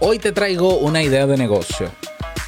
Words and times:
Hoy 0.00 0.18
te 0.18 0.32
traigo 0.32 0.78
una 0.78 1.04
idea 1.04 1.24
de 1.24 1.36
negocio, 1.36 1.90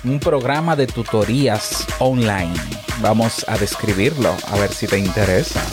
un 0.03 0.19
programa 0.19 0.75
de 0.75 0.89
tutorías 0.89 1.87
online. 2.01 2.53
Vamos 3.01 3.45
a 3.47 3.57
describirlo, 3.57 4.35
a 4.49 4.57
ver 4.57 4.73
si 4.73 4.89
te 4.89 4.99
interesa. 4.99 5.65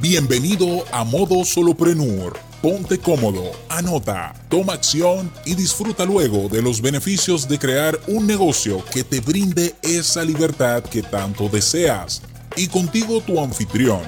Bienvenido 0.00 0.84
a 0.90 1.04
Modo 1.04 1.44
Soloprenur. 1.44 2.36
Ponte 2.60 2.98
cómodo, 2.98 3.52
anota, 3.68 4.34
toma 4.48 4.72
acción 4.72 5.30
y 5.44 5.54
disfruta 5.54 6.04
luego 6.04 6.48
de 6.48 6.60
los 6.60 6.82
beneficios 6.82 7.48
de 7.48 7.60
crear 7.60 7.98
un 8.08 8.26
negocio 8.26 8.84
que 8.92 9.04
te 9.04 9.20
brinde 9.20 9.76
esa 9.82 10.24
libertad 10.24 10.82
que 10.82 11.02
tanto 11.02 11.48
deseas. 11.48 12.22
Y 12.56 12.66
contigo 12.66 13.20
tu 13.20 13.40
anfitrión 13.40 14.02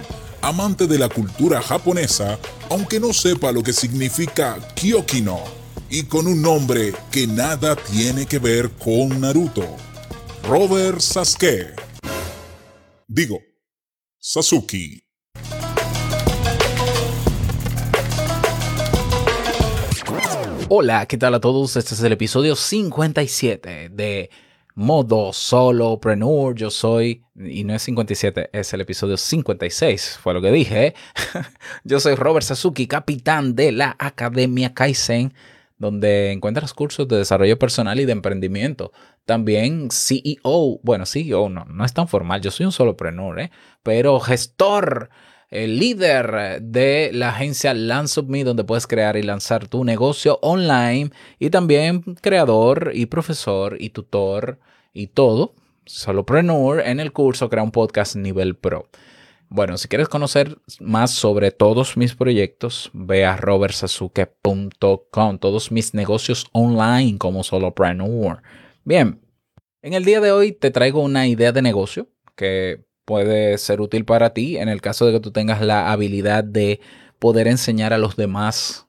amante 0.46 0.86
de 0.86 0.98
la 0.98 1.08
cultura 1.08 1.60
japonesa, 1.60 2.38
aunque 2.70 3.00
no 3.00 3.12
sepa 3.12 3.52
lo 3.52 3.62
que 3.62 3.72
significa 3.72 4.59
Kyokino, 4.74 5.41
y 5.88 6.04
con 6.04 6.27
un 6.27 6.42
nombre 6.42 6.92
que 7.12 7.27
nada 7.27 7.77
tiene 7.77 8.27
que 8.27 8.38
ver 8.38 8.70
con 8.70 9.20
Naruto. 9.20 9.64
Robert 10.42 11.00
Sasuke. 11.00 11.74
Digo, 13.06 13.38
Sasuke. 14.18 15.05
Hola, 20.69 21.06
¿qué 21.06 21.16
tal 21.16 21.34
a 21.34 21.41
todos? 21.41 21.77
Este 21.77 21.94
es 21.94 22.00
el 22.02 22.12
episodio 22.12 22.56
57 22.56 23.88
de 23.92 24.30
modo 24.76 25.32
solopreneur. 25.32 26.54
Yo 26.54 26.70
soy, 26.70 27.24
y 27.34 27.64
no 27.64 27.74
es 27.74 27.82
57, 27.82 28.50
es 28.52 28.72
el 28.72 28.82
episodio 28.82 29.16
56, 29.16 30.18
fue 30.22 30.34
lo 30.34 30.40
que 30.40 30.52
dije. 30.52 30.94
Yo 31.84 31.98
soy 31.98 32.14
Robert 32.14 32.46
Sasuki, 32.46 32.86
capitán 32.86 33.56
de 33.56 33.72
la 33.72 33.96
Academia 33.98 34.74
Kaizen, 34.74 35.34
donde 35.78 36.30
encuentras 36.30 36.74
cursos 36.74 37.08
de 37.08 37.16
desarrollo 37.16 37.58
personal 37.58 37.98
y 37.98 38.05
de 38.05 38.12
emprendimiento. 38.12 38.92
También 39.24 39.88
CEO, 39.91 40.78
bueno, 40.83 41.06
CEO 41.06 41.48
no, 41.48 41.64
no 41.64 41.84
es 41.84 41.92
tan 41.92 42.06
formal, 42.06 42.40
yo 42.40 42.50
soy 42.50 42.66
un 42.66 42.72
solopreneur, 42.72 43.40
¿eh? 43.40 43.50
pero 43.83 44.20
gestor 44.20 45.11
el 45.50 45.78
líder 45.78 46.61
de 46.62 47.11
la 47.12 47.30
agencia 47.30 47.75
Me, 47.75 48.44
donde 48.44 48.64
puedes 48.64 48.86
crear 48.86 49.16
y 49.16 49.22
lanzar 49.22 49.69
tu 49.69 49.84
negocio 49.84 50.39
online 50.42 51.11
y 51.39 51.50
también 51.50 52.02
creador 52.20 52.91
y 52.94 53.06
profesor 53.06 53.77
y 53.78 53.91
tutor 53.91 54.58
y 54.92 55.08
todo, 55.08 55.55
solopreneur 55.84 56.80
en 56.80 57.00
el 57.00 57.12
curso 57.12 57.48
Crea 57.48 57.62
un 57.62 57.70
Podcast 57.70 58.17
Nivel 58.17 58.56
Pro. 58.56 58.89
Bueno, 59.48 59.78
si 59.78 59.86
quieres 59.86 60.08
conocer 60.08 60.58
más 60.80 61.12
sobre 61.12 61.52
todos 61.52 61.97
mis 61.97 62.17
proyectos, 62.17 62.91
ve 62.92 63.24
a 63.24 63.36
robertsasuke.com, 63.36 65.39
todos 65.39 65.70
mis 65.70 65.94
negocios 65.94 66.48
online 66.50 67.17
como 67.19 67.44
solopreneur. 67.44 68.42
Bien, 68.84 69.20
en 69.83 69.92
el 69.92 70.05
día 70.05 70.20
de 70.20 70.33
hoy 70.33 70.50
te 70.50 70.72
traigo 70.72 71.00
una 71.00 71.28
idea 71.28 71.52
de 71.52 71.62
negocio 71.62 72.08
que 72.34 72.86
puede 73.06 73.56
ser 73.56 73.80
útil 73.80 74.04
para 74.04 74.34
ti 74.34 74.58
en 74.58 74.68
el 74.68 74.82
caso 74.82 75.06
de 75.06 75.12
que 75.12 75.20
tú 75.20 75.30
tengas 75.30 75.62
la 75.62 75.90
habilidad 75.90 76.44
de 76.44 76.80
poder 77.18 77.48
enseñar 77.48 77.94
a 77.94 77.98
los 77.98 78.16
demás 78.16 78.88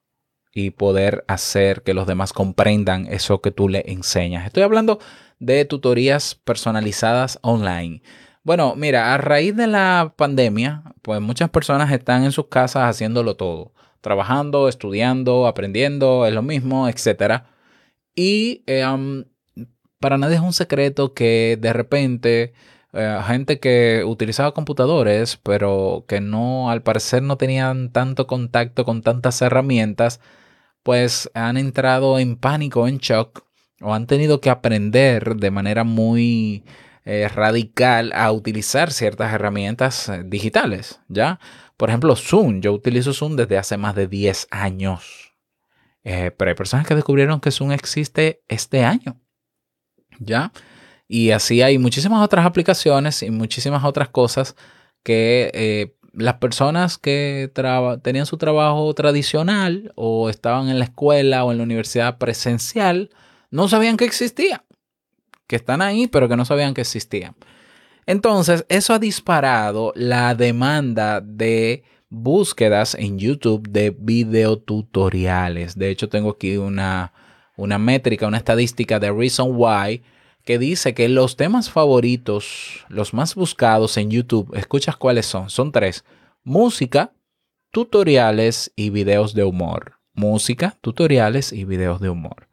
y 0.53 0.71
poder 0.71 1.23
hacer 1.27 1.83
que 1.83 1.93
los 1.93 2.07
demás 2.07 2.33
comprendan 2.33 3.07
eso 3.07 3.41
que 3.41 3.51
tú 3.51 3.69
le 3.69 3.83
enseñas. 3.87 4.45
Estoy 4.45 4.63
hablando 4.63 4.99
de 5.39 5.63
tutorías 5.65 6.35
personalizadas 6.35 7.37
online. 7.43 8.01
Bueno, 8.43 8.75
mira, 8.75 9.13
a 9.13 9.17
raíz 9.19 9.55
de 9.55 9.67
la 9.67 10.13
pandemia, 10.15 10.81
pues 11.03 11.21
muchas 11.21 11.49
personas 11.51 11.91
están 11.91 12.23
en 12.23 12.31
sus 12.31 12.47
casas 12.47 12.89
haciéndolo 12.89 13.35
todo, 13.35 13.71
trabajando, 14.01 14.67
estudiando, 14.67 15.45
aprendiendo, 15.45 16.25
es 16.25 16.33
lo 16.33 16.41
mismo, 16.41 16.89
etc. 16.89 17.43
Y 18.15 18.63
eh, 18.65 18.83
para 19.99 20.17
nadie 20.17 20.37
es 20.37 20.41
un 20.41 20.53
secreto 20.53 21.13
que 21.13 21.57
de 21.61 21.73
repente 21.73 22.53
eh, 22.93 23.19
gente 23.25 23.59
que 23.59 24.03
utilizaba 24.05 24.53
computadores, 24.53 25.37
pero 25.37 26.05
que 26.07 26.21
no, 26.21 26.69
al 26.71 26.83
parecer 26.83 27.21
no 27.21 27.37
tenían 27.37 27.91
tanto 27.91 28.27
contacto 28.27 28.85
con 28.85 29.01
tantas 29.01 29.41
herramientas, 29.41 30.21
pues 30.83 31.29
han 31.33 31.57
entrado 31.57 32.19
en 32.19 32.37
pánico, 32.37 32.87
en 32.87 32.99
shock, 32.99 33.45
o 33.81 33.93
han 33.93 34.07
tenido 34.07 34.41
que 34.41 34.49
aprender 34.49 35.35
de 35.35 35.51
manera 35.51 35.83
muy 35.83 36.63
eh, 37.05 37.27
radical 37.27 38.13
a 38.13 38.31
utilizar 38.31 38.91
ciertas 38.91 39.33
herramientas 39.33 40.09
eh, 40.09 40.23
digitales, 40.25 41.01
¿ya? 41.09 41.39
Por 41.77 41.89
ejemplo, 41.89 42.15
Zoom. 42.15 42.61
Yo 42.61 42.73
utilizo 42.73 43.13
Zoom 43.13 43.35
desde 43.35 43.57
hace 43.57 43.77
más 43.77 43.95
de 43.95 44.07
10 44.07 44.47
años. 44.51 45.35
pero 46.03 46.49
hay 46.49 46.55
personas 46.55 46.87
que 46.87 46.95
descubrieron 46.95 47.41
que 47.41 47.51
Zoom 47.51 47.71
existe 47.73 48.41
este 48.47 48.83
año, 48.85 49.19
¿ya? 50.19 50.51
Y 51.07 51.31
así 51.31 51.61
hay 51.61 51.77
muchísimas 51.77 52.23
otras 52.23 52.45
aplicaciones 52.45 53.23
y 53.23 53.31
muchísimas 53.31 53.83
otras 53.83 54.09
cosas 54.09 54.55
que 55.03 55.51
eh, 55.53 55.95
las 56.13 56.35
personas 56.35 56.97
que 56.97 57.51
tenían 58.01 58.25
su 58.25 58.37
trabajo 58.37 58.93
tradicional 58.93 59.91
o 59.95 60.29
estaban 60.29 60.69
en 60.69 60.79
la 60.79 60.85
escuela 60.85 61.45
o 61.45 61.51
en 61.51 61.59
la 61.59 61.63
universidad 61.63 62.17
presencial 62.17 63.11
no 63.51 63.67
sabían 63.67 63.97
que 63.97 64.05
existía. 64.05 64.63
Que 65.45 65.55
están 65.55 65.81
ahí, 65.81 66.07
pero 66.07 66.27
que 66.27 66.35
no 66.35 66.43
sabían 66.43 66.73
que 66.73 66.81
existían. 66.81 67.35
Entonces, 68.05 68.65
eso 68.67 68.93
ha 68.93 68.99
disparado 68.99 69.93
la 69.95 70.33
demanda 70.35 71.21
de 71.21 71.83
búsquedas 72.09 72.95
en 72.95 73.19
YouTube 73.19 73.67
de 73.69 73.95
videotutoriales. 73.97 75.77
De 75.77 75.89
hecho, 75.89 76.09
tengo 76.09 76.31
aquí 76.31 76.57
una, 76.57 77.13
una 77.55 77.77
métrica, 77.77 78.27
una 78.27 78.37
estadística 78.37 78.99
de 78.99 79.11
Reason 79.11 79.49
Why 79.53 80.01
que 80.47 80.57
dice 80.57 80.93
que 80.93 81.09
los 81.09 81.35
temas 81.35 81.69
favoritos, 81.69 82.85
los 82.87 83.13
más 83.13 83.35
buscados 83.35 83.97
en 83.97 84.09
YouTube, 84.09 84.55
escuchas 84.55 84.95
cuáles 84.95 85.25
son, 85.25 85.49
son 85.49 85.73
tres, 85.73 86.05
música, 86.41 87.11
tutoriales 87.69 88.71
y 88.77 88.89
videos 88.89 89.33
de 89.33 89.43
humor. 89.43 89.99
Música, 90.13 90.77
tutoriales 90.79 91.51
y 91.51 91.65
videos 91.65 91.99
de 91.99 92.09
humor. 92.09 92.47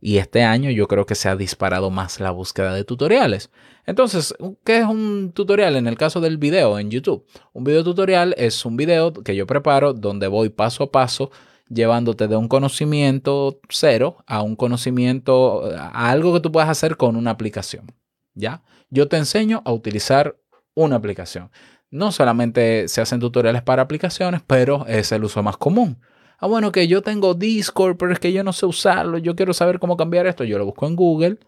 Y 0.00 0.18
este 0.18 0.42
año 0.42 0.72
yo 0.72 0.88
creo 0.88 1.06
que 1.06 1.14
se 1.14 1.28
ha 1.28 1.36
disparado 1.36 1.88
más 1.88 2.18
la 2.18 2.32
búsqueda 2.32 2.74
de 2.74 2.82
tutoriales. 2.82 3.48
Entonces, 3.86 4.34
¿qué 4.64 4.78
es 4.78 4.84
un 4.84 5.30
tutorial 5.32 5.76
en 5.76 5.86
el 5.86 5.96
caso 5.96 6.20
del 6.20 6.38
video 6.38 6.80
en 6.80 6.90
YouTube? 6.90 7.24
Un 7.52 7.62
video 7.62 7.84
tutorial 7.84 8.34
es 8.36 8.66
un 8.66 8.76
video 8.76 9.12
que 9.12 9.36
yo 9.36 9.46
preparo 9.46 9.92
donde 9.92 10.26
voy 10.26 10.48
paso 10.48 10.82
a 10.82 10.90
paso 10.90 11.30
llevándote 11.68 12.28
de 12.28 12.36
un 12.36 12.48
conocimiento 12.48 13.60
cero 13.68 14.18
a 14.26 14.42
un 14.42 14.56
conocimiento, 14.56 15.64
a 15.76 16.10
algo 16.10 16.32
que 16.34 16.40
tú 16.40 16.52
puedas 16.52 16.68
hacer 16.70 16.96
con 16.96 17.16
una 17.16 17.30
aplicación. 17.30 17.92
¿Ya? 18.34 18.62
Yo 18.90 19.08
te 19.08 19.16
enseño 19.16 19.62
a 19.64 19.72
utilizar 19.72 20.36
una 20.74 20.96
aplicación. 20.96 21.50
No 21.90 22.12
solamente 22.12 22.88
se 22.88 23.00
hacen 23.00 23.20
tutoriales 23.20 23.62
para 23.62 23.82
aplicaciones, 23.82 24.42
pero 24.46 24.86
es 24.86 25.10
el 25.12 25.24
uso 25.24 25.42
más 25.42 25.56
común. 25.56 25.98
Ah, 26.38 26.46
bueno, 26.46 26.70
que 26.70 26.86
yo 26.86 27.02
tengo 27.02 27.34
Discord, 27.34 27.96
pero 27.96 28.12
es 28.12 28.18
que 28.18 28.32
yo 28.32 28.44
no 28.44 28.52
sé 28.52 28.66
usarlo. 28.66 29.18
Yo 29.18 29.34
quiero 29.34 29.54
saber 29.54 29.78
cómo 29.78 29.96
cambiar 29.96 30.26
esto. 30.26 30.44
Yo 30.44 30.58
lo 30.58 30.66
busco 30.66 30.86
en 30.86 30.96
Google. 30.96 31.38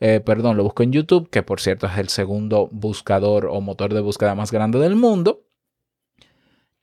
Eh, 0.00 0.20
perdón, 0.20 0.56
lo 0.56 0.64
busco 0.64 0.82
en 0.82 0.92
YouTube, 0.92 1.30
que 1.30 1.42
por 1.42 1.60
cierto 1.60 1.86
es 1.86 1.96
el 1.96 2.08
segundo 2.08 2.68
buscador 2.70 3.46
o 3.46 3.60
motor 3.60 3.94
de 3.94 4.00
búsqueda 4.00 4.34
más 4.34 4.50
grande 4.50 4.78
del 4.78 4.96
mundo. 4.96 5.44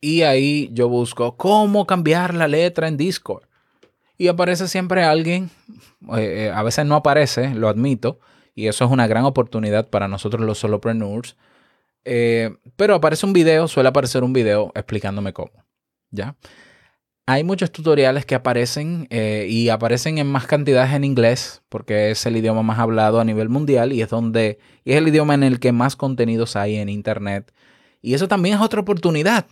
Y 0.03 0.23
ahí 0.23 0.69
yo 0.73 0.89
busco 0.89 1.37
cómo 1.37 1.87
cambiar 1.87 2.33
la 2.33 2.49
letra 2.49 2.89
en 2.89 2.97
Discord. 2.97 3.43
Y 4.17 4.27
aparece 4.27 4.67
siempre 4.67 5.05
alguien, 5.05 5.49
eh, 6.17 6.47
eh, 6.47 6.51
a 6.53 6.61
veces 6.61 6.85
no 6.85 6.95
aparece, 6.95 7.55
lo 7.55 7.69
admito, 7.69 8.19
y 8.53 8.67
eso 8.67 8.83
es 8.83 8.91
una 8.91 9.07
gran 9.07 9.23
oportunidad 9.23 9.89
para 9.89 10.09
nosotros 10.09 10.45
los 10.45 10.57
solopreneurs. 10.57 11.37
Eh, 12.03 12.53
pero 12.75 12.95
aparece 12.95 13.25
un 13.25 13.31
video, 13.31 13.69
suele 13.69 13.87
aparecer 13.87 14.25
un 14.25 14.33
video 14.33 14.73
explicándome 14.75 15.31
cómo. 15.31 15.63
¿Ya? 16.11 16.35
Hay 17.25 17.45
muchos 17.45 17.71
tutoriales 17.71 18.25
que 18.25 18.35
aparecen 18.35 19.07
y 19.09 19.69
aparecen 19.69 20.17
en 20.17 20.27
más 20.27 20.47
cantidades 20.47 20.91
en 20.91 21.05
inglés, 21.05 21.61
porque 21.69 22.11
es 22.11 22.25
el 22.25 22.35
idioma 22.35 22.61
más 22.61 22.77
hablado 22.77 23.21
a 23.21 23.23
nivel 23.23 23.47
mundial 23.47 23.93
y 23.93 24.01
es 24.01 24.09
donde 24.09 24.59
y 24.83 24.91
es 24.91 24.97
el 24.97 25.07
idioma 25.07 25.33
en 25.33 25.43
el 25.43 25.61
que 25.61 25.71
más 25.71 25.95
contenidos 25.95 26.57
hay 26.57 26.75
en 26.75 26.89
internet. 26.89 27.53
Y 28.01 28.15
eso 28.15 28.27
también 28.27 28.55
es 28.55 28.61
otra 28.61 28.81
oportunidad. 28.81 29.47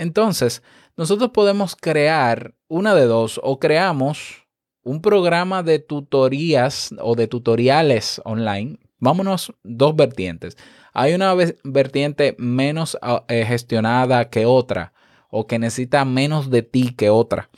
Entonces, 0.00 0.62
nosotros 0.96 1.30
podemos 1.34 1.76
crear 1.76 2.54
una 2.68 2.94
de 2.94 3.04
dos 3.04 3.38
o 3.44 3.58
creamos 3.58 4.46
un 4.82 5.02
programa 5.02 5.62
de 5.62 5.78
tutorías 5.78 6.94
o 7.02 7.14
de 7.14 7.28
tutoriales 7.28 8.18
online. 8.24 8.78
Vámonos 8.98 9.52
dos 9.62 9.94
vertientes. 9.94 10.56
Hay 10.94 11.12
una 11.12 11.34
vertiente 11.64 12.34
menos 12.38 12.96
ah, 13.02 13.24
eh, 13.28 13.44
gestionada 13.44 14.30
que 14.30 14.46
otra 14.46 14.94
o 15.28 15.46
que 15.46 15.58
necesita 15.58 16.06
menos 16.06 16.48
de 16.48 16.62
ti 16.62 16.94
que 16.94 17.10
otra. 17.10 17.50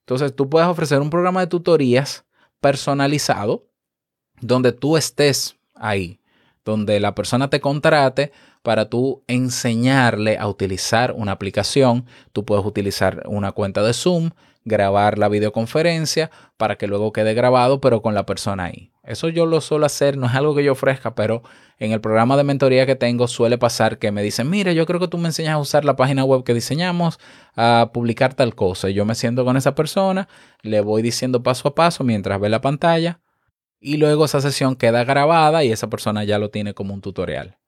Entonces, 0.00 0.34
tú 0.34 0.50
puedes 0.50 0.68
ofrecer 0.68 1.00
un 1.00 1.10
programa 1.10 1.42
de 1.42 1.46
tutorías 1.46 2.24
personalizado 2.60 3.68
donde 4.40 4.72
tú 4.72 4.96
estés 4.96 5.56
ahí, 5.76 6.18
donde 6.64 7.00
la 7.00 7.14
persona 7.14 7.50
te 7.50 7.60
contrate 7.60 8.32
para 8.62 8.88
tú 8.88 9.22
enseñarle 9.26 10.38
a 10.38 10.48
utilizar 10.48 11.12
una 11.12 11.32
aplicación. 11.32 12.06
Tú 12.32 12.44
puedes 12.44 12.64
utilizar 12.64 13.22
una 13.26 13.52
cuenta 13.52 13.82
de 13.82 13.92
Zoom, 13.92 14.30
grabar 14.64 15.18
la 15.18 15.28
videoconferencia 15.28 16.30
para 16.56 16.76
que 16.76 16.86
luego 16.86 17.12
quede 17.12 17.34
grabado, 17.34 17.80
pero 17.80 18.00
con 18.00 18.14
la 18.14 18.24
persona 18.24 18.64
ahí. 18.64 18.90
Eso 19.02 19.28
yo 19.28 19.44
lo 19.44 19.60
suelo 19.60 19.84
hacer, 19.84 20.16
no 20.16 20.26
es 20.26 20.34
algo 20.34 20.54
que 20.54 20.64
yo 20.64 20.72
ofrezca, 20.72 21.14
pero 21.14 21.42
en 21.78 21.92
el 21.92 22.00
programa 22.00 22.38
de 22.38 22.44
mentoría 22.44 22.86
que 22.86 22.96
tengo 22.96 23.28
suele 23.28 23.58
pasar 23.58 23.98
que 23.98 24.10
me 24.10 24.22
dicen, 24.22 24.48
mire, 24.48 24.74
yo 24.74 24.86
creo 24.86 24.98
que 24.98 25.08
tú 25.08 25.18
me 25.18 25.28
enseñas 25.28 25.54
a 25.54 25.58
usar 25.58 25.84
la 25.84 25.96
página 25.96 26.24
web 26.24 26.42
que 26.42 26.54
diseñamos, 26.54 27.18
a 27.54 27.90
publicar 27.92 28.32
tal 28.32 28.54
cosa. 28.54 28.88
Y 28.88 28.94
yo 28.94 29.04
me 29.04 29.14
siento 29.14 29.44
con 29.44 29.58
esa 29.58 29.74
persona, 29.74 30.28
le 30.62 30.80
voy 30.80 31.02
diciendo 31.02 31.42
paso 31.42 31.68
a 31.68 31.74
paso 31.74 32.02
mientras 32.02 32.40
ve 32.40 32.48
la 32.48 32.62
pantalla 32.62 33.20
y 33.84 33.98
luego 33.98 34.24
esa 34.24 34.40
sesión 34.40 34.76
queda 34.76 35.04
grabada 35.04 35.62
y 35.62 35.70
esa 35.70 35.90
persona 35.90 36.24
ya 36.24 36.38
lo 36.38 36.48
tiene 36.48 36.72
como 36.72 36.94
un 36.94 37.02
tutorial. 37.02 37.58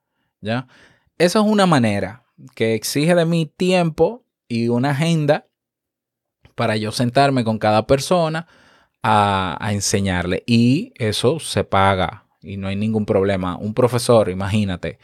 ¿Ya? 0.41 0.67
Eso 1.19 1.41
es 1.41 1.47
una 1.47 1.67
manera 1.67 2.25
que 2.55 2.75
exige 2.75 3.15
de 3.15 3.27
mí 3.27 3.53
tiempo 3.55 4.25
y 4.49 4.69
una 4.69 4.93
agenda 4.93 5.47
para 6.55 6.77
yo 6.79 6.91
sentarme 6.91 7.45
con 7.45 7.59
cada 7.59 7.87
persona 7.87 8.49
a, 9.03 9.59
enseñarle. 9.73 10.43
Y 10.47 10.95
eso 10.97 11.39
se 11.39 11.65
paga 11.65 12.25
y 12.41 12.57
no 12.57 12.69
hay 12.69 12.77
ningún 12.77 13.05
problema. 13.05 13.59
Un 13.59 13.75
profesor, 13.75 14.31
imagínate, 14.31 14.99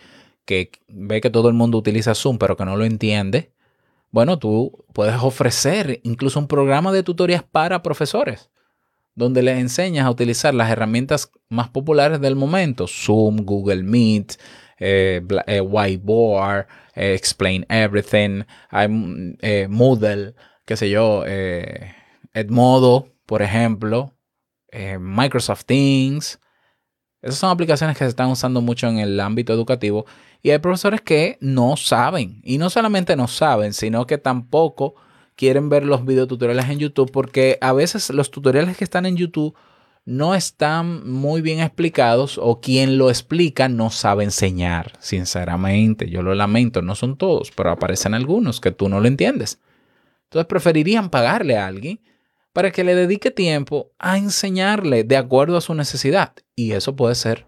que 0.47 0.71
ve 0.89 1.21
que 1.21 1.29
todo 1.29 1.49
el 1.49 1.55
mundo 1.55 1.77
utiliza 1.77 2.15
Zoom, 2.15 2.39
pero 2.39 2.57
que 2.57 2.65
no 2.65 2.79
lo 2.79 2.87
entiende. 2.87 3.53
Bueno, 4.11 4.39
tú 4.39 4.87
puedes 4.95 5.17
ofrecer 5.23 6.01
incluso 6.05 6.39
un 6.39 6.49
programa 6.49 6.91
de 6.91 7.03
tutorías 7.03 7.43
para 7.43 7.83
profesores, 7.83 8.51
donde 9.15 9.43
les 9.43 9.59
enseñas 9.59 10.07
a 10.07 10.11
utilizar 10.11 10.55
las 10.55 10.71
herramientas 10.71 11.31
más 11.49 11.69
populares 11.69 12.21
del 12.21 12.37
momento, 12.37 12.87
Zoom, 12.87 13.45
Google 13.45 13.83
Meet, 13.83 14.39
eh, 14.79 15.23
eh, 15.47 15.61
Whiteboard, 15.61 16.67
eh, 16.95 17.15
Explain 17.15 17.65
Everything, 17.69 18.43
Moodle, 19.69 20.35
qué 20.65 20.77
sé 20.77 20.91
yo, 20.91 21.25
Edmodo, 22.35 23.09
por 23.27 23.43
ejemplo, 23.43 24.15
Microsoft 24.99 25.67
Teams. 25.67 26.41
Esas 27.21 27.39
son 27.39 27.51
aplicaciones 27.51 27.97
que 27.97 28.05
se 28.05 28.11
están 28.11 28.31
usando 28.31 28.61
mucho 28.61 28.89
en 28.89 28.99
el 28.99 29.21
ámbito 29.21 29.53
educativo 29.53 30.07
y 30.43 30.51
hay 30.51 30.59
profesores 30.59 31.01
que 31.01 31.39
no 31.41 31.77
saben. 31.77 32.41
Y 32.43 32.59
no 32.59 32.69
solamente 32.69 33.15
no 33.15 33.29
saben, 33.29 33.75
sino 33.75 34.07
que 34.09 34.19
tampoco 34.19 34.97
quieren 35.37 35.69
ver 35.69 35.85
los 35.85 36.05
videotutoriales 36.05 36.69
en 36.69 36.79
YouTube 36.79 37.11
porque 37.11 37.59
a 37.61 37.73
veces 37.73 38.11
los 38.11 38.31
tutoriales 38.31 38.77
que 38.77 38.85
están 38.85 39.07
en 39.07 39.17
YouTube 39.17 39.55
no 40.05 40.35
están 40.35 41.09
muy 41.09 41.43
bien 41.43 41.61
explicados 41.61 42.39
o 42.39 42.61
quien 42.61 42.99
lo 42.99 43.09
explica 43.09 43.69
no 43.69 43.91
sabe 43.91 44.25
enseñar, 44.25 44.93
sinceramente. 44.99 46.11
Yo 46.11 46.23
lo 46.23 46.35
lamento, 46.35 46.83
no 46.83 46.95
son 46.95 47.17
todos, 47.17 47.53
pero 47.53 47.71
aparecen 47.71 48.15
algunos 48.15 48.61
que 48.61 48.73
tú 48.73 48.89
no 48.89 49.01
lo 49.01 49.07
entiendes. 49.07 49.61
Entonces 50.25 50.47
preferirían 50.47 51.09
pagarle 51.09 51.57
a 51.57 51.67
alguien 51.67 52.01
para 52.53 52.71
que 52.71 52.85
le 52.85 52.95
dedique 52.95 53.31
tiempo 53.31 53.93
a 53.99 54.19
enseñarle 54.19 55.05
de 55.05 55.17
acuerdo 55.17 55.57
a 55.57 55.61
su 55.61 55.75
necesidad. 55.75 56.35
Y 56.57 56.73
eso 56.73 56.97
puede 56.97 57.15
ser 57.15 57.47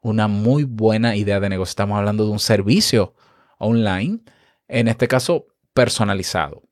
una 0.00 0.26
muy 0.26 0.64
buena 0.64 1.16
idea 1.16 1.40
de 1.40 1.48
negocio. 1.48 1.70
Estamos 1.70 1.98
hablando 1.98 2.24
de 2.24 2.32
un 2.32 2.40
servicio 2.40 3.14
online, 3.58 4.20
en 4.68 4.88
este 4.88 5.08
caso 5.08 5.46
personalizado. 5.72 6.63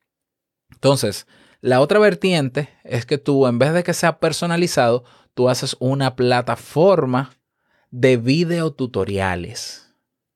Entonces, 0.83 1.27
la 1.61 1.79
otra 1.79 1.97
vertiente 1.97 2.67
es 2.83 3.05
que 3.05 3.17
tú, 3.17 3.47
en 3.47 3.57
vez 3.57 3.71
de 3.71 3.83
que 3.83 3.93
sea 3.93 4.19
personalizado, 4.19 5.05
tú 5.33 5.47
haces 5.47 5.77
una 5.79 6.17
plataforma 6.17 7.31
de 7.89 8.17
videotutoriales. 8.17 9.95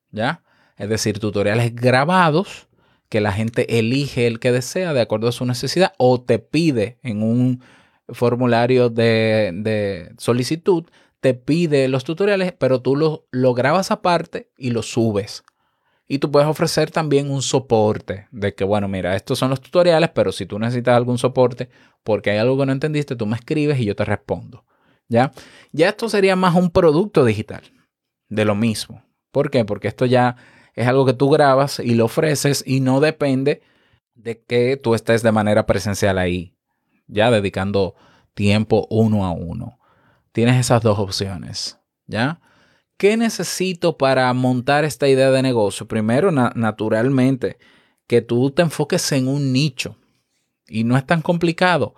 ¿Ya? 0.09 0.43
Es 0.77 0.87
decir, 0.87 1.19
tutoriales 1.19 1.75
grabados 1.75 2.69
que 3.09 3.19
la 3.19 3.33
gente 3.33 3.77
elige 3.77 4.25
el 4.25 4.39
que 4.39 4.53
desea 4.53 4.93
de 4.93 5.01
acuerdo 5.01 5.27
a 5.27 5.33
su 5.33 5.43
necesidad 5.43 5.91
o 5.97 6.21
te 6.21 6.39
pide 6.39 6.97
en 7.03 7.23
un 7.23 7.61
formulario 8.07 8.89
de, 8.89 10.13
solicitud, 10.17 10.85
te 11.19 11.33
pide 11.33 11.89
los 11.89 12.05
tutoriales, 12.05 12.53
pero 12.53 12.81
tú 12.81 12.95
lo, 12.95 13.27
lo 13.31 13.53
grabas 13.53 13.91
aparte 13.91 14.49
y 14.57 14.69
lo 14.69 14.81
subes. 14.81 15.43
Y 16.07 16.19
tú 16.19 16.31
puedes 16.31 16.47
ofrecer 16.47 16.89
también 16.89 17.29
un 17.29 17.41
soporte 17.41 18.27
de 18.31 18.55
que, 18.55 18.63
bueno, 18.63 18.87
mira, 18.87 19.15
estos 19.15 19.39
son 19.39 19.49
los 19.49 19.59
tutoriales, 19.59 20.09
pero 20.11 20.31
si 20.31 20.45
tú 20.45 20.57
necesitas 20.57 20.95
algún 20.95 21.17
soporte 21.17 21.69
porque 22.03 22.31
hay 22.31 22.37
algo 22.37 22.57
que 22.57 22.65
no 22.65 22.71
entendiste, 22.71 23.15
tú 23.15 23.25
me 23.25 23.35
escribes 23.35 23.79
y 23.79 23.85
yo 23.85 23.95
te 23.95 24.05
respondo. 24.05 24.63
¿Ya? 25.09 25.31
Ya 25.71 25.89
esto 25.89 26.09
sería 26.09 26.35
más 26.35 26.55
un 26.55 26.69
producto 26.69 27.25
digital 27.25 27.61
de 28.29 28.45
lo 28.45 28.55
mismo. 28.55 29.03
¿Por 29.31 29.49
qué? 29.49 29.65
Porque 29.65 29.87
esto 29.87 30.05
ya 30.05 30.35
es 30.73 30.87
algo 30.87 31.05
que 31.05 31.13
tú 31.13 31.29
grabas 31.29 31.79
y 31.79 31.95
lo 31.95 32.05
ofreces 32.05 32.63
y 32.65 32.79
no 32.79 32.99
depende 32.99 33.61
de 34.15 34.41
que 34.41 34.77
tú 34.77 34.95
estés 34.95 35.23
de 35.23 35.31
manera 35.31 35.65
presencial 35.65 36.17
ahí, 36.17 36.55
ya 37.07 37.31
dedicando 37.31 37.95
tiempo 38.33 38.87
uno 38.89 39.25
a 39.25 39.31
uno. 39.31 39.79
Tienes 40.31 40.57
esas 40.59 40.81
dos 40.81 40.99
opciones, 40.99 41.79
¿ya? 42.05 42.39
¿Qué 42.97 43.15
necesito 43.15 43.95
para 43.97 44.33
montar 44.33 44.83
esta 44.83 45.07
idea 45.07 45.29
de 45.29 45.43
negocio? 45.43 45.87
Primero, 45.87 46.31
naturalmente, 46.31 47.57
que 48.07 48.21
tú 48.21 48.49
te 48.49 48.63
enfoques 48.63 49.11
en 49.11 49.27
un 49.27 49.53
nicho. 49.53 49.97
Y 50.67 50.83
no 50.83 50.97
es 50.97 51.05
tan 51.05 51.21
complicado. 51.21 51.93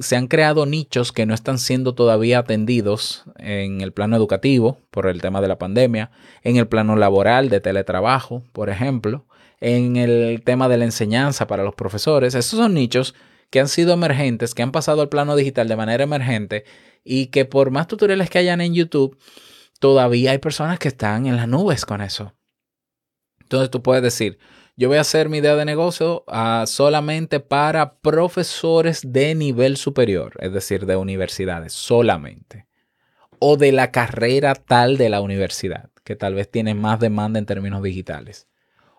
se 0.00 0.16
han 0.16 0.28
creado 0.28 0.64
nichos 0.64 1.10
que 1.10 1.26
no 1.26 1.34
están 1.34 1.58
siendo 1.58 1.94
todavía 1.94 2.38
atendidos 2.38 3.24
en 3.36 3.80
el 3.80 3.92
plano 3.92 4.14
educativo 4.14 4.78
por 4.92 5.08
el 5.08 5.20
tema 5.20 5.40
de 5.40 5.48
la 5.48 5.58
pandemia, 5.58 6.12
en 6.42 6.56
el 6.56 6.68
plano 6.68 6.94
laboral 6.94 7.48
de 7.48 7.60
teletrabajo, 7.60 8.44
por 8.52 8.70
ejemplo, 8.70 9.24
en 9.60 9.96
el 9.96 10.42
tema 10.44 10.68
de 10.68 10.76
la 10.76 10.84
enseñanza 10.84 11.48
para 11.48 11.64
los 11.64 11.74
profesores. 11.74 12.34
Esos 12.34 12.58
son 12.60 12.74
nichos 12.74 13.14
que 13.50 13.60
han 13.60 13.68
sido 13.68 13.92
emergentes, 13.92 14.54
que 14.54 14.62
han 14.62 14.72
pasado 14.72 15.02
al 15.02 15.08
plano 15.08 15.34
digital 15.34 15.66
de 15.68 15.76
manera 15.76 16.04
emergente 16.04 16.64
y 17.04 17.26
que 17.26 17.44
por 17.44 17.70
más 17.70 17.88
tutoriales 17.88 18.30
que 18.30 18.38
hayan 18.38 18.60
en 18.60 18.74
YouTube, 18.74 19.18
todavía 19.82 20.30
hay 20.30 20.38
personas 20.38 20.78
que 20.78 20.86
están 20.86 21.26
en 21.26 21.34
las 21.34 21.48
nubes 21.48 21.84
con 21.84 22.02
eso. 22.02 22.32
Entonces 23.40 23.68
tú 23.68 23.82
puedes 23.82 24.00
decir, 24.00 24.38
yo 24.76 24.86
voy 24.86 24.98
a 24.98 25.00
hacer 25.00 25.28
mi 25.28 25.38
idea 25.38 25.56
de 25.56 25.64
negocio 25.64 26.22
ah, 26.28 26.66
solamente 26.68 27.40
para 27.40 27.94
profesores 27.96 29.02
de 29.04 29.34
nivel 29.34 29.76
superior, 29.76 30.34
es 30.38 30.52
decir, 30.52 30.86
de 30.86 30.94
universidades, 30.94 31.72
solamente. 31.72 32.68
O 33.40 33.56
de 33.56 33.72
la 33.72 33.90
carrera 33.90 34.54
tal 34.54 34.98
de 34.98 35.08
la 35.08 35.20
universidad, 35.20 35.90
que 36.04 36.14
tal 36.14 36.34
vez 36.34 36.48
tiene 36.48 36.74
más 36.74 37.00
demanda 37.00 37.40
en 37.40 37.46
términos 37.46 37.82
digitales. 37.82 38.46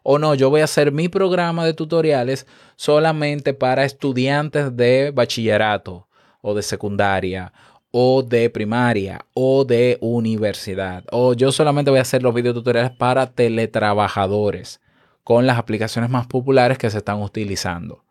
O 0.04 0.20
no, 0.20 0.36
yo 0.36 0.50
voy 0.50 0.60
a 0.60 0.66
hacer 0.66 0.92
mi 0.92 1.08
programa 1.08 1.66
de 1.66 1.74
tutoriales 1.74 2.46
solamente 2.76 3.54
para 3.54 3.86
estudiantes 3.86 4.76
de 4.76 5.12
bachillerato 5.12 6.10
o 6.42 6.54
de 6.54 6.62
secundaria 6.62 7.54
o 7.96 8.24
de 8.24 8.50
primaria 8.50 9.24
o 9.36 9.66
de 9.66 10.00
universidad. 10.02 11.04
O 11.12 11.36
yo 11.36 11.52
solamente 11.52 11.92
voy 11.92 12.00
a 12.00 12.02
hacer 12.02 12.24
los 12.24 12.34
videotutoriales 12.34 12.92
para 12.92 13.28
teletrabajadores 13.28 14.82
con 15.24 15.46
las 15.46 15.60
aplicaciones 15.60 16.10
más 16.10 16.26
populares 16.26 16.80
que 16.80 16.90
se 16.90 16.98
están 16.98 17.22
utilizando. 17.22 18.04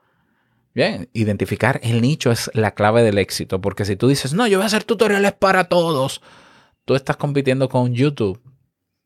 Bien, 0.72 1.10
identificar 1.12 1.80
el 1.82 2.00
nicho 2.00 2.30
es 2.30 2.48
la 2.54 2.70
clave 2.70 3.02
del 3.02 3.18
éxito, 3.18 3.60
porque 3.60 3.84
si 3.84 3.96
tú 3.96 4.06
dices, 4.06 4.32
no, 4.34 4.46
yo 4.46 4.58
voy 4.58 4.62
a 4.62 4.66
hacer 4.66 4.84
tutoriales 4.84 5.32
para 5.32 5.64
todos, 5.64 6.22
tú 6.84 6.94
estás 6.94 7.16
compitiendo 7.16 7.68
con 7.68 7.92
YouTube. 7.92 8.40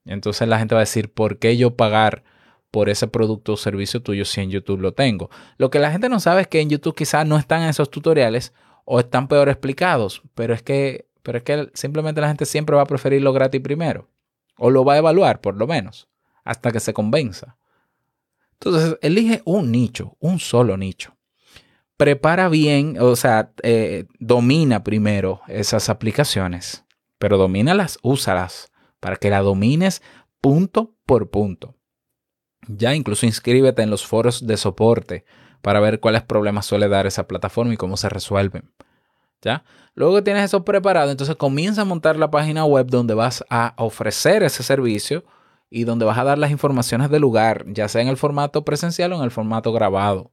Entonces 0.04 0.46
la 0.46 0.58
gente 0.58 0.74
va 0.74 0.82
a 0.82 0.84
decir, 0.84 1.10
¿por 1.10 1.38
qué 1.38 1.56
yo 1.56 1.74
pagar 1.74 2.22
por 2.70 2.90
ese 2.90 3.08
producto 3.08 3.54
o 3.54 3.56
servicio 3.56 4.02
tuyo 4.02 4.26
si 4.26 4.42
en 4.42 4.50
YouTube 4.50 4.82
lo 4.82 4.92
tengo? 4.92 5.30
Lo 5.56 5.70
que 5.70 5.78
la 5.78 5.90
gente 5.90 6.10
no 6.10 6.20
sabe 6.20 6.42
es 6.42 6.48
que 6.48 6.60
en 6.60 6.68
YouTube 6.68 6.94
quizás 6.94 7.26
no 7.26 7.38
están 7.38 7.62
esos 7.62 7.90
tutoriales 7.90 8.52
o 8.86 9.00
están 9.00 9.28
peor 9.28 9.50
explicados, 9.50 10.22
pero 10.34 10.54
es 10.54 10.62
que, 10.62 11.08
pero 11.22 11.38
es 11.38 11.44
que 11.44 11.70
simplemente 11.74 12.20
la 12.20 12.28
gente 12.28 12.46
siempre 12.46 12.76
va 12.76 12.82
a 12.82 12.86
preferir 12.86 13.20
lo 13.20 13.32
gratis 13.32 13.60
primero, 13.60 14.08
o 14.56 14.70
lo 14.70 14.84
va 14.84 14.94
a 14.94 14.98
evaluar 14.98 15.42
por 15.42 15.56
lo 15.56 15.66
menos, 15.66 16.08
hasta 16.44 16.72
que 16.72 16.80
se 16.80 16.94
convenza. 16.94 17.58
Entonces, 18.52 18.96
elige 19.02 19.42
un 19.44 19.70
nicho, 19.70 20.16
un 20.20 20.38
solo 20.38 20.76
nicho. 20.76 21.14
Prepara 21.96 22.48
bien, 22.48 22.96
o 23.00 23.16
sea, 23.16 23.52
eh, 23.62 24.04
domina 24.18 24.84
primero 24.84 25.42
esas 25.48 25.88
aplicaciones, 25.88 26.84
pero 27.18 27.38
domínalas, 27.38 27.98
úsalas 28.02 28.70
para 29.00 29.16
que 29.16 29.30
la 29.30 29.40
domines 29.40 30.00
punto 30.40 30.94
por 31.06 31.30
punto. 31.30 31.74
Ya 32.68 32.94
incluso 32.94 33.26
inscríbete 33.26 33.82
en 33.82 33.90
los 33.90 34.06
foros 34.06 34.46
de 34.46 34.56
soporte 34.56 35.24
para 35.66 35.80
ver 35.80 35.98
cuáles 35.98 36.22
problemas 36.22 36.64
suele 36.64 36.86
dar 36.86 37.08
esa 37.08 37.26
plataforma 37.26 37.74
y 37.74 37.76
cómo 37.76 37.96
se 37.96 38.08
resuelven. 38.08 38.70
¿Ya? 39.42 39.64
Luego 39.96 40.14
que 40.14 40.22
tienes 40.22 40.44
eso 40.44 40.64
preparado, 40.64 41.10
entonces 41.10 41.34
comienza 41.34 41.82
a 41.82 41.84
montar 41.84 42.16
la 42.16 42.30
página 42.30 42.64
web 42.64 42.86
donde 42.86 43.14
vas 43.14 43.44
a 43.50 43.74
ofrecer 43.76 44.44
ese 44.44 44.62
servicio 44.62 45.24
y 45.68 45.82
donde 45.82 46.04
vas 46.04 46.18
a 46.18 46.22
dar 46.22 46.38
las 46.38 46.52
informaciones 46.52 47.10
del 47.10 47.22
lugar, 47.22 47.64
ya 47.66 47.88
sea 47.88 48.00
en 48.00 48.06
el 48.06 48.16
formato 48.16 48.64
presencial 48.64 49.12
o 49.12 49.16
en 49.16 49.24
el 49.24 49.32
formato 49.32 49.72
grabado. 49.72 50.30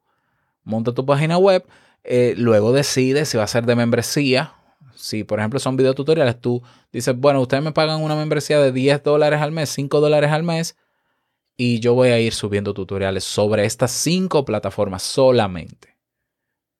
Monta 0.63 0.93
tu 0.93 1.03
página 1.03 1.39
web, 1.39 1.65
eh, 2.03 2.35
luego 2.37 2.71
decides 2.71 3.29
si 3.29 3.37
va 3.37 3.45
a 3.45 3.47
ser 3.47 3.65
de 3.65 3.75
membresía. 3.75 4.53
Si, 4.93 5.23
por 5.23 5.39
ejemplo, 5.39 5.59
son 5.59 5.77
videotutoriales, 5.77 6.39
tú 6.39 6.61
dices, 6.91 7.17
bueno, 7.17 7.41
ustedes 7.41 7.63
me 7.63 7.71
pagan 7.71 8.03
una 8.03 8.15
membresía 8.15 8.59
de 8.59 8.71
10 8.71 9.01
dólares 9.01 9.41
al 9.41 9.51
mes, 9.51 9.71
5 9.71 9.99
dólares 9.99 10.31
al 10.31 10.43
mes, 10.43 10.75
y 11.55 11.79
yo 11.79 11.93
voy 11.93 12.09
a 12.09 12.19
ir 12.19 12.33
subiendo 12.33 12.73
tutoriales 12.73 13.23
sobre 13.23 13.65
estas 13.65 13.91
cinco 13.91 14.45
plataformas 14.45 15.03
solamente. 15.03 15.97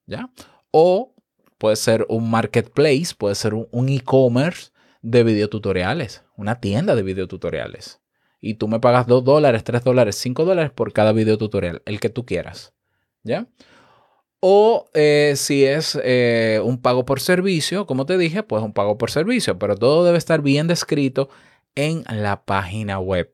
¿Ya? 0.06 0.30
O 0.72 1.16
puede 1.58 1.76
ser 1.76 2.06
un 2.10 2.30
marketplace, 2.30 3.16
puede 3.18 3.36
ser 3.36 3.54
un 3.54 3.90
e-commerce 3.90 4.72
de 5.02 5.24
videotutoriales, 5.24 6.24
una 6.36 6.60
tienda 6.60 6.96
de 6.96 7.04
videotutoriales. 7.04 8.02
Y 8.42 8.56
tú 8.56 8.68
me 8.68 8.80
pagas 8.80 9.08
2 9.08 9.24
dólares, 9.24 9.64
3 9.64 9.84
dólares, 9.84 10.18
5 10.18 10.44
dólares 10.44 10.72
por 10.72 10.92
cada 10.92 11.14
videotutorial, 11.14 11.82
el 11.86 12.00
que 12.00 12.10
tú 12.10 12.26
quieras. 12.26 12.74
¿Ya? 13.24 13.48
O 14.42 14.90
eh, 14.94 15.36
si 15.38 15.64
es 15.64 15.98
eh, 16.04 16.60
un 16.62 16.82
pago 16.82 17.06
por 17.06 17.22
servicio, 17.22 17.86
como 17.86 18.06
te 18.06 18.18
dije, 18.18 18.44
pues 18.44 18.62
un 18.62 18.74
pago 18.74 18.98
por 18.98 19.10
servicio, 19.10 19.58
pero 19.58 19.78
todo 19.78 20.04
debe 20.04 20.18
estar 20.18 20.42
bien 20.42 20.68
descrito 20.68 21.30
en 21.76 22.04
la 22.10 22.44
página 22.44 23.00
web. 23.00 23.33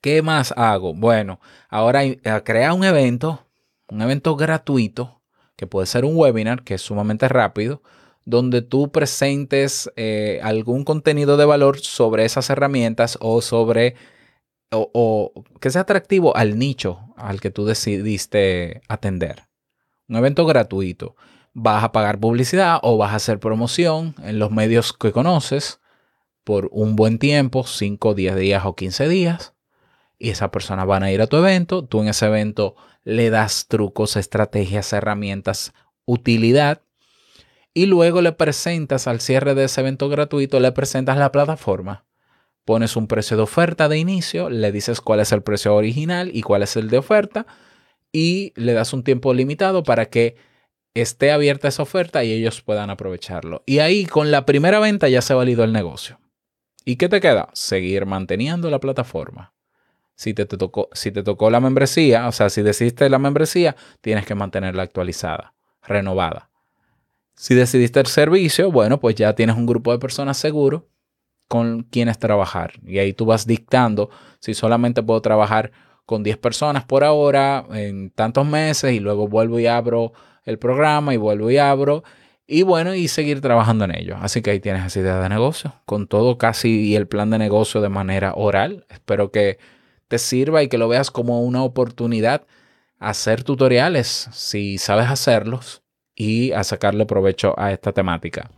¿Qué 0.00 0.22
más 0.22 0.52
hago? 0.56 0.94
Bueno, 0.94 1.40
ahora 1.68 2.04
eh, 2.04 2.18
crea 2.44 2.72
un 2.72 2.84
evento, 2.84 3.46
un 3.88 4.02
evento 4.02 4.36
gratuito, 4.36 5.22
que 5.56 5.66
puede 5.66 5.86
ser 5.86 6.04
un 6.04 6.16
webinar, 6.16 6.64
que 6.64 6.74
es 6.74 6.82
sumamente 6.82 7.28
rápido, 7.28 7.82
donde 8.24 8.62
tú 8.62 8.90
presentes 8.90 9.90
algún 10.42 10.84
contenido 10.84 11.36
de 11.36 11.44
valor 11.44 11.78
sobre 11.80 12.24
esas 12.24 12.48
herramientas 12.48 13.18
o 13.20 13.42
sobre, 13.42 13.96
o 14.70 15.32
que 15.60 15.70
sea 15.70 15.82
atractivo 15.82 16.36
al 16.36 16.58
nicho 16.58 17.14
al 17.16 17.40
que 17.40 17.50
tú 17.50 17.64
decidiste 17.64 18.82
atender 18.88 19.50
un 20.10 20.16
evento 20.16 20.44
gratuito. 20.44 21.16
Vas 21.54 21.84
a 21.84 21.92
pagar 21.92 22.18
publicidad 22.18 22.78
o 22.82 22.96
vas 22.96 23.12
a 23.12 23.16
hacer 23.16 23.38
promoción 23.38 24.14
en 24.22 24.38
los 24.38 24.50
medios 24.50 24.92
que 24.92 25.12
conoces 25.12 25.80
por 26.44 26.68
un 26.72 26.96
buen 26.96 27.18
tiempo, 27.18 27.64
5, 27.64 28.14
10 28.14 28.36
días 28.36 28.64
o 28.66 28.74
15 28.74 29.08
días. 29.08 29.54
Y 30.20 30.30
esas 30.30 30.50
personas 30.50 30.86
van 30.86 31.02
a 31.02 31.10
ir 31.10 31.20
a 31.20 31.26
tu 31.26 31.38
evento. 31.38 31.84
Tú 31.84 32.02
en 32.02 32.08
ese 32.08 32.26
evento 32.26 32.76
le 33.02 33.30
das 33.30 33.66
trucos, 33.66 34.16
estrategias, 34.16 34.92
herramientas, 34.92 35.72
utilidad. 36.04 36.82
Y 37.74 37.86
luego 37.86 38.20
le 38.20 38.32
presentas 38.32 39.08
al 39.08 39.20
cierre 39.20 39.54
de 39.54 39.64
ese 39.64 39.80
evento 39.80 40.08
gratuito, 40.08 40.60
le 40.60 40.70
presentas 40.72 41.16
la 41.16 41.32
plataforma. 41.32 42.04
Pones 42.64 42.96
un 42.96 43.06
precio 43.06 43.36
de 43.36 43.44
oferta 43.44 43.88
de 43.88 43.98
inicio, 43.98 44.50
le 44.50 44.70
dices 44.70 45.00
cuál 45.00 45.20
es 45.20 45.32
el 45.32 45.42
precio 45.42 45.74
original 45.74 46.30
y 46.32 46.42
cuál 46.42 46.62
es 46.62 46.76
el 46.76 46.90
de 46.90 46.98
oferta 46.98 47.46
y 48.12 48.52
le 48.56 48.72
das 48.72 48.92
un 48.92 49.02
tiempo 49.02 49.34
limitado 49.34 49.82
para 49.82 50.06
que 50.06 50.36
esté 50.94 51.30
abierta 51.30 51.68
esa 51.68 51.82
oferta 51.82 52.24
y 52.24 52.32
ellos 52.32 52.62
puedan 52.62 52.90
aprovecharlo. 52.90 53.62
Y 53.66 53.78
ahí 53.78 54.04
con 54.04 54.30
la 54.30 54.44
primera 54.46 54.80
venta 54.80 55.08
ya 55.08 55.22
se 55.22 55.34
validó 55.34 55.64
el 55.64 55.72
negocio. 55.72 56.18
¿Y 56.84 56.96
qué 56.96 57.08
te 57.08 57.20
queda? 57.20 57.48
Seguir 57.52 58.06
manteniendo 58.06 58.70
la 58.70 58.80
plataforma. 58.80 59.54
Si 60.20 60.34
te, 60.34 60.44
tocó, 60.44 60.90
si 60.92 61.12
te 61.12 61.22
tocó 61.22 61.48
la 61.48 61.60
membresía, 61.60 62.28
o 62.28 62.32
sea, 62.32 62.50
si 62.50 62.60
decidiste 62.60 63.08
la 63.08 63.18
membresía, 63.18 63.74
tienes 64.02 64.26
que 64.26 64.34
mantenerla 64.34 64.82
actualizada, 64.82 65.54
renovada. 65.82 66.50
Si 67.36 67.54
decidiste 67.54 68.00
el 68.00 68.06
servicio, 68.06 68.70
bueno, 68.70 69.00
pues 69.00 69.14
ya 69.14 69.34
tienes 69.34 69.56
un 69.56 69.64
grupo 69.64 69.92
de 69.92 69.98
personas 69.98 70.36
seguro 70.36 70.86
con 71.48 71.84
quienes 71.84 72.18
trabajar. 72.18 72.74
Y 72.84 72.98
ahí 72.98 73.14
tú 73.14 73.24
vas 73.24 73.46
dictando 73.46 74.10
si 74.40 74.52
solamente 74.52 75.02
puedo 75.02 75.22
trabajar 75.22 75.72
con 76.04 76.22
10 76.22 76.36
personas 76.36 76.84
por 76.84 77.02
ahora 77.02 77.64
en 77.72 78.10
tantos 78.10 78.44
meses 78.44 78.92
y 78.92 79.00
luego 79.00 79.26
vuelvo 79.26 79.58
y 79.58 79.68
abro 79.68 80.12
el 80.44 80.58
programa 80.58 81.14
y 81.14 81.16
vuelvo 81.16 81.50
y 81.50 81.56
abro 81.56 82.04
y 82.46 82.62
bueno, 82.62 82.94
y 82.94 83.08
seguir 83.08 83.40
trabajando 83.40 83.86
en 83.86 83.96
ello. 83.96 84.18
Así 84.20 84.42
que 84.42 84.50
ahí 84.50 84.60
tienes 84.60 84.84
esa 84.84 85.00
idea 85.00 85.18
de 85.18 85.30
negocio, 85.30 85.72
con 85.86 86.06
todo 86.08 86.36
casi 86.36 86.88
y 86.88 86.94
el 86.94 87.08
plan 87.08 87.30
de 87.30 87.38
negocio 87.38 87.80
de 87.80 87.88
manera 87.88 88.34
oral. 88.34 88.84
Espero 88.90 89.30
que 89.30 89.58
te 90.10 90.18
sirva 90.18 90.62
y 90.64 90.68
que 90.68 90.76
lo 90.76 90.88
veas 90.88 91.12
como 91.12 91.40
una 91.42 91.62
oportunidad 91.62 92.42
a 92.98 93.10
hacer 93.10 93.44
tutoriales 93.44 94.28
si 94.32 94.76
sabes 94.76 95.08
hacerlos 95.08 95.82
y 96.16 96.50
a 96.50 96.64
sacarle 96.64 97.06
provecho 97.06 97.54
a 97.56 97.70
esta 97.70 97.92
temática. 97.92 98.50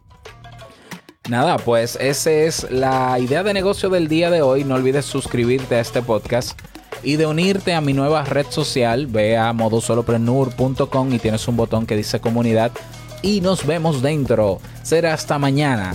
Nada, 1.28 1.58
pues 1.58 1.96
esa 2.00 2.32
es 2.32 2.68
la 2.70 3.18
idea 3.20 3.42
de 3.42 3.52
negocio 3.52 3.90
del 3.90 4.08
día 4.08 4.30
de 4.30 4.40
hoy. 4.40 4.64
No 4.64 4.76
olvides 4.76 5.04
suscribirte 5.04 5.74
a 5.76 5.80
este 5.80 6.00
podcast 6.00 6.58
y 7.02 7.16
de 7.16 7.26
unirte 7.26 7.74
a 7.74 7.82
mi 7.82 7.92
nueva 7.92 8.24
red 8.24 8.46
social, 8.48 9.06
ve 9.06 9.36
a 9.36 9.52
modosoloprenur.com 9.52 11.12
y 11.12 11.18
tienes 11.18 11.46
un 11.46 11.56
botón 11.58 11.84
que 11.84 11.96
dice 11.96 12.18
comunidad 12.18 12.72
y 13.20 13.42
nos 13.42 13.66
vemos 13.66 14.00
dentro. 14.00 14.58
Será 14.82 15.12
hasta 15.12 15.38
mañana 15.38 15.94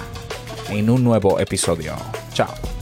en 0.70 0.90
un 0.92 1.04
nuevo 1.04 1.40
episodio. 1.40 1.96
Chao. 2.34 2.77